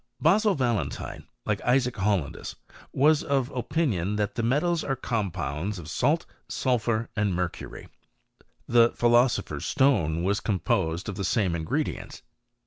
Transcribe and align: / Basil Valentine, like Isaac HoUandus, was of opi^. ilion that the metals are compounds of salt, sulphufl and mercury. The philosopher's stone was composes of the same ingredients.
/ 0.15 0.19
Basil 0.19 0.55
Valentine, 0.55 1.27
like 1.45 1.61
Isaac 1.61 1.97
HoUandus, 1.97 2.55
was 2.91 3.21
of 3.21 3.49
opi^. 3.49 3.83
ilion 3.93 4.15
that 4.15 4.33
the 4.33 4.41
metals 4.41 4.83
are 4.83 4.95
compounds 4.95 5.77
of 5.77 5.87
salt, 5.87 6.25
sulphufl 6.49 7.07
and 7.15 7.35
mercury. 7.35 7.87
The 8.67 8.89
philosopher's 8.93 9.67
stone 9.67 10.23
was 10.23 10.39
composes 10.39 11.07
of 11.07 11.17
the 11.17 11.23
same 11.23 11.53
ingredients. 11.55 12.23